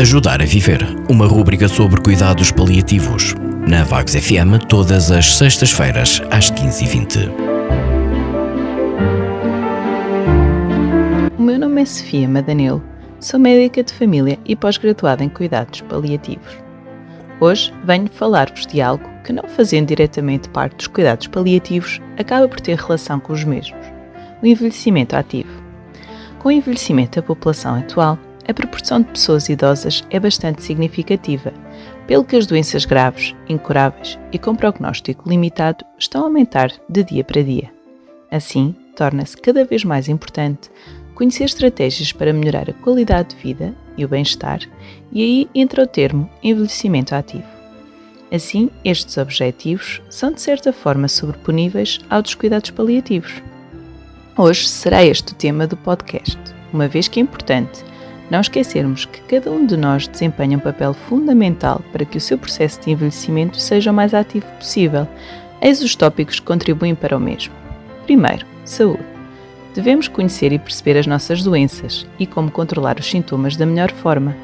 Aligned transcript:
Ajudar 0.00 0.40
a 0.40 0.44
Viver, 0.44 0.78
uma 1.10 1.26
rúbrica 1.26 1.66
sobre 1.66 2.00
cuidados 2.00 2.52
paliativos. 2.52 3.34
Na 3.66 3.82
Vagos 3.82 4.14
FM, 4.14 4.64
todas 4.68 5.10
as 5.10 5.34
sextas-feiras, 5.34 6.22
às 6.30 6.52
15h20. 6.52 7.28
O 11.36 11.42
meu 11.42 11.58
nome 11.58 11.82
é 11.82 11.84
Sofia 11.84 12.28
Madanelo, 12.28 12.80
sou 13.18 13.40
médica 13.40 13.82
de 13.82 13.92
família 13.92 14.38
e 14.44 14.54
pós-graduada 14.54 15.24
em 15.24 15.28
cuidados 15.28 15.80
paliativos. 15.80 16.56
Hoje 17.40 17.74
venho 17.84 18.08
falar-vos 18.08 18.66
de 18.66 18.80
algo 18.80 19.04
que, 19.24 19.32
não 19.32 19.48
fazendo 19.48 19.88
diretamente 19.88 20.48
parte 20.50 20.76
dos 20.76 20.86
cuidados 20.86 21.26
paliativos, 21.26 22.00
acaba 22.16 22.46
por 22.46 22.60
ter 22.60 22.76
relação 22.76 23.18
com 23.18 23.32
os 23.32 23.42
mesmos: 23.42 23.84
o 24.40 24.46
envelhecimento 24.46 25.16
ativo. 25.16 25.50
Com 26.38 26.50
o 26.50 26.52
envelhecimento 26.52 27.20
da 27.20 27.26
população 27.26 27.74
atual, 27.74 28.16
a 28.48 28.54
proporção 28.54 29.02
de 29.02 29.08
pessoas 29.08 29.50
idosas 29.50 30.02
é 30.10 30.18
bastante 30.18 30.62
significativa, 30.62 31.52
pelo 32.06 32.24
que 32.24 32.34
as 32.34 32.46
doenças 32.46 32.86
graves, 32.86 33.36
incuráveis 33.46 34.18
e 34.32 34.38
com 34.38 34.56
prognóstico 34.56 35.28
limitado 35.28 35.84
estão 35.98 36.22
a 36.22 36.24
aumentar 36.24 36.72
de 36.88 37.04
dia 37.04 37.22
para 37.22 37.42
dia. 37.42 37.70
Assim, 38.30 38.74
torna-se 38.96 39.36
cada 39.36 39.64
vez 39.66 39.84
mais 39.84 40.08
importante 40.08 40.70
conhecer 41.14 41.44
estratégias 41.44 42.10
para 42.10 42.32
melhorar 42.32 42.70
a 42.70 42.72
qualidade 42.72 43.34
de 43.34 43.42
vida 43.42 43.74
e 43.98 44.04
o 44.04 44.08
bem-estar, 44.08 44.60
e 45.12 45.22
aí 45.22 45.50
entra 45.54 45.82
o 45.82 45.86
termo 45.86 46.30
envelhecimento 46.42 47.14
ativo. 47.14 47.46
Assim, 48.32 48.70
estes 48.84 49.16
objetivos 49.18 50.00
são 50.08 50.32
de 50.32 50.40
certa 50.40 50.72
forma 50.72 51.08
sobreponíveis 51.08 51.98
aos 52.08 52.22
dos 52.22 52.34
cuidados 52.34 52.70
paliativos. 52.70 53.42
Hoje 54.36 54.68
será 54.68 55.04
este 55.04 55.32
o 55.32 55.34
tema 55.34 55.66
do 55.66 55.76
podcast, 55.76 56.38
uma 56.72 56.86
vez 56.86 57.08
que 57.08 57.18
é 57.18 57.22
importante 57.22 57.82
não 58.30 58.40
esquecermos 58.40 59.04
que 59.06 59.20
cada 59.22 59.50
um 59.50 59.64
de 59.64 59.76
nós 59.76 60.06
desempenha 60.06 60.58
um 60.58 60.60
papel 60.60 60.92
fundamental 60.92 61.80
para 61.92 62.04
que 62.04 62.18
o 62.18 62.20
seu 62.20 62.36
processo 62.36 62.80
de 62.80 62.90
envelhecimento 62.90 63.58
seja 63.58 63.90
o 63.90 63.94
mais 63.94 64.12
ativo 64.12 64.46
possível. 64.58 65.08
Eis 65.60 65.82
os 65.82 65.96
tópicos 65.96 66.38
que 66.38 66.46
contribuem 66.46 66.94
para 66.94 67.16
o 67.16 67.20
mesmo. 67.20 67.54
Primeiro, 68.04 68.46
saúde. 68.64 69.04
Devemos 69.74 70.08
conhecer 70.08 70.52
e 70.52 70.58
perceber 70.58 70.98
as 70.98 71.06
nossas 71.06 71.42
doenças 71.42 72.06
e 72.18 72.26
como 72.26 72.50
controlar 72.50 72.98
os 72.98 73.06
sintomas 73.06 73.56
da 73.56 73.66
melhor 73.66 73.90
forma. 73.92 74.36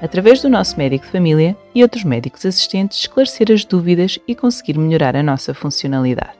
Através 0.00 0.40
do 0.40 0.48
nosso 0.48 0.76
médico 0.78 1.06
de 1.06 1.12
família 1.12 1.56
e 1.74 1.82
outros 1.82 2.04
médicos 2.04 2.46
assistentes, 2.46 2.98
esclarecer 2.98 3.52
as 3.52 3.64
dúvidas 3.64 4.18
e 4.26 4.34
conseguir 4.34 4.78
melhorar 4.78 5.16
a 5.16 5.22
nossa 5.22 5.52
funcionalidade. 5.52 6.38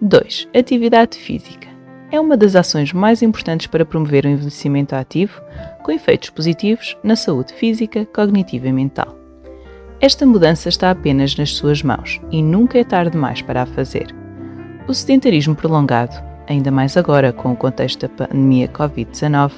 2. 0.00 0.48
Atividade 0.54 1.18
física 1.18 1.69
é 2.10 2.18
uma 2.18 2.36
das 2.36 2.56
ações 2.56 2.92
mais 2.92 3.22
importantes 3.22 3.66
para 3.66 3.84
promover 3.84 4.24
o 4.24 4.28
envelhecimento 4.28 4.94
ativo, 4.94 5.40
com 5.82 5.92
efeitos 5.92 6.30
positivos 6.30 6.96
na 7.02 7.14
saúde 7.14 7.52
física, 7.52 8.04
cognitiva 8.06 8.68
e 8.68 8.72
mental. 8.72 9.16
Esta 10.00 10.26
mudança 10.26 10.68
está 10.68 10.90
apenas 10.90 11.36
nas 11.36 11.50
suas 11.50 11.82
mãos 11.82 12.20
e 12.30 12.42
nunca 12.42 12.78
é 12.78 12.84
tarde 12.84 13.12
demais 13.12 13.42
para 13.42 13.62
a 13.62 13.66
fazer. 13.66 14.14
O 14.88 14.94
sedentarismo 14.94 15.54
prolongado, 15.54 16.16
ainda 16.48 16.70
mais 16.70 16.96
agora 16.96 17.32
com 17.32 17.52
o 17.52 17.56
contexto 17.56 18.00
da 18.00 18.08
pandemia 18.08 18.66
Covid-19, 18.68 19.52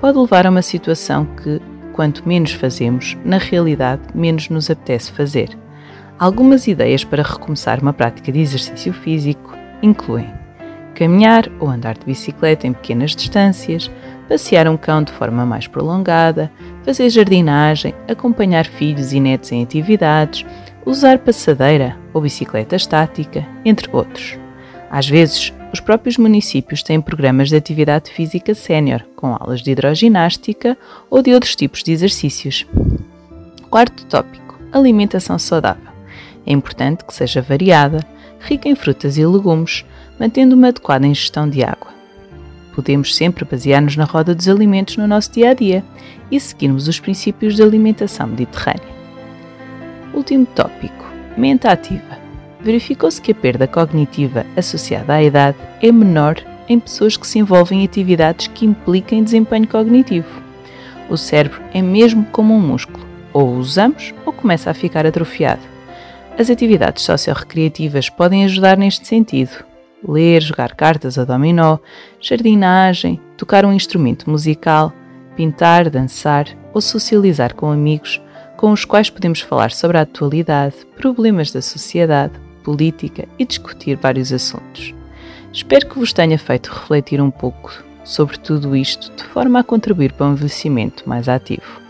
pode 0.00 0.18
levar 0.18 0.46
a 0.46 0.50
uma 0.50 0.62
situação 0.62 1.24
que, 1.24 1.60
quanto 1.92 2.28
menos 2.28 2.52
fazemos, 2.52 3.16
na 3.24 3.38
realidade 3.38 4.02
menos 4.14 4.48
nos 4.48 4.68
apetece 4.68 5.12
fazer. 5.12 5.56
Algumas 6.18 6.66
ideias 6.66 7.04
para 7.04 7.22
recomeçar 7.22 7.80
uma 7.80 7.92
prática 7.92 8.30
de 8.30 8.40
exercício 8.40 8.92
físico 8.92 9.56
incluem 9.82 10.43
caminhar 10.94 11.50
ou 11.60 11.68
andar 11.68 11.98
de 11.98 12.06
bicicleta 12.06 12.66
em 12.66 12.72
pequenas 12.72 13.14
distâncias, 13.14 13.90
passear 14.28 14.68
um 14.68 14.76
cão 14.76 15.02
de 15.02 15.12
forma 15.12 15.44
mais 15.44 15.66
prolongada, 15.66 16.50
fazer 16.84 17.10
jardinagem, 17.10 17.94
acompanhar 18.08 18.66
filhos 18.66 19.12
e 19.12 19.20
netos 19.20 19.52
em 19.52 19.62
atividades, 19.62 20.46
usar 20.86 21.18
passadeira 21.18 21.96
ou 22.12 22.22
bicicleta 22.22 22.76
estática, 22.76 23.46
entre 23.64 23.90
outros. 23.92 24.38
Às 24.90 25.08
vezes, 25.08 25.52
os 25.72 25.80
próprios 25.80 26.16
municípios 26.16 26.82
têm 26.82 27.00
programas 27.00 27.48
de 27.48 27.56
atividade 27.56 28.10
física 28.10 28.54
sénior, 28.54 29.04
com 29.16 29.34
aulas 29.34 29.60
de 29.60 29.72
hidroginástica 29.72 30.78
ou 31.10 31.20
de 31.20 31.34
outros 31.34 31.56
tipos 31.56 31.82
de 31.82 31.90
exercícios. 31.90 32.64
Quarto 33.68 34.06
tópico: 34.06 34.56
alimentação 34.72 35.36
saudável. 35.36 35.92
É 36.46 36.52
importante 36.52 37.04
que 37.04 37.12
seja 37.12 37.42
variada, 37.42 38.06
rica 38.40 38.68
em 38.68 38.74
frutas 38.74 39.16
e 39.16 39.26
legumes, 39.26 39.84
mantendo 40.18 40.54
uma 40.54 40.68
adequada 40.68 41.06
ingestão 41.06 41.48
de 41.48 41.64
água. 41.64 41.92
Podemos 42.74 43.14
sempre 43.14 43.44
basear-nos 43.44 43.96
na 43.96 44.04
roda 44.04 44.34
dos 44.34 44.48
alimentos 44.48 44.96
no 44.96 45.06
nosso 45.06 45.32
dia 45.32 45.50
a 45.50 45.54
dia 45.54 45.84
e 46.30 46.40
seguirmos 46.40 46.88
os 46.88 46.98
princípios 46.98 47.56
da 47.56 47.64
alimentação 47.64 48.26
mediterrânea. 48.26 48.94
Último 50.12 50.46
tópico: 50.46 51.04
mente 51.36 51.66
ativa. 51.66 52.18
Verificou-se 52.60 53.20
que 53.20 53.32
a 53.32 53.34
perda 53.34 53.66
cognitiva 53.66 54.46
associada 54.56 55.14
à 55.14 55.22
idade 55.22 55.58
é 55.82 55.92
menor 55.92 56.36
em 56.68 56.80
pessoas 56.80 57.16
que 57.16 57.26
se 57.26 57.38
envolvem 57.38 57.82
em 57.82 57.84
atividades 57.84 58.46
que 58.48 58.64
impliquem 58.64 59.22
desempenho 59.22 59.68
cognitivo. 59.68 60.42
O 61.10 61.16
cérebro 61.16 61.60
é 61.72 61.82
mesmo 61.82 62.24
como 62.32 62.54
um 62.54 62.60
músculo, 62.60 63.04
ou 63.32 63.48
o 63.48 63.58
usamos 63.58 64.14
ou 64.24 64.32
começa 64.32 64.70
a 64.70 64.74
ficar 64.74 65.06
atrofiado. 65.06 65.73
As 66.36 66.50
atividades 66.50 67.04
socio-recreativas 67.04 68.08
podem 68.08 68.44
ajudar 68.44 68.76
neste 68.76 69.06
sentido, 69.06 69.64
ler, 70.06 70.42
jogar 70.42 70.74
cartas 70.74 71.16
a 71.16 71.24
dominó, 71.24 71.78
jardinagem, 72.20 73.20
tocar 73.36 73.64
um 73.64 73.72
instrumento 73.72 74.28
musical, 74.28 74.92
pintar, 75.36 75.88
dançar 75.88 76.48
ou 76.72 76.80
socializar 76.80 77.54
com 77.54 77.70
amigos 77.70 78.20
com 78.56 78.72
os 78.72 78.84
quais 78.84 79.08
podemos 79.08 79.40
falar 79.40 79.70
sobre 79.70 79.96
a 79.96 80.00
atualidade, 80.00 80.74
problemas 80.96 81.52
da 81.52 81.62
sociedade, 81.62 82.34
política 82.64 83.28
e 83.38 83.44
discutir 83.44 83.96
vários 83.96 84.32
assuntos. 84.32 84.92
Espero 85.52 85.88
que 85.88 85.98
vos 85.98 86.12
tenha 86.12 86.38
feito 86.38 86.72
refletir 86.72 87.20
um 87.20 87.30
pouco 87.30 87.84
sobre 88.02 88.38
tudo 88.38 88.74
isto 88.74 89.12
de 89.14 89.22
forma 89.22 89.60
a 89.60 89.64
contribuir 89.64 90.12
para 90.12 90.26
um 90.26 90.32
envelhecimento 90.32 91.08
mais 91.08 91.28
ativo. 91.28 91.83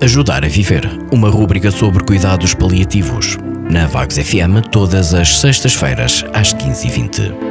Ajudar 0.00 0.44
a 0.44 0.48
Viver, 0.48 0.88
uma 1.12 1.28
rúbrica 1.28 1.72
sobre 1.72 2.04
cuidados 2.04 2.54
paliativos. 2.54 3.36
Na 3.68 3.88
Vagos 3.88 4.16
FM, 4.16 4.62
todas 4.70 5.12
as 5.12 5.40
sextas-feiras, 5.40 6.24
às 6.32 6.54
15h20. 6.54 7.47